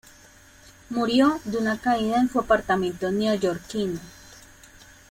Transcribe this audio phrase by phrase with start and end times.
[0.89, 3.99] Murió de una caída en su apartamento neoyorquino.